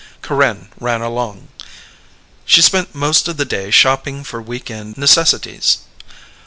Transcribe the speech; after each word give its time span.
Corinne 0.23 0.69
ran 0.79 1.01
along. 1.01 1.49
She 2.43 2.63
spent 2.63 2.95
most 2.95 3.27
of 3.27 3.37
the 3.37 3.45
day 3.45 3.69
shopping 3.69 4.23
for 4.23 4.41
week 4.41 4.71
end 4.71 4.97
necessities. 4.97 5.77